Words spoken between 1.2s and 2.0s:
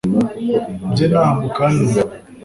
mukanya ubwo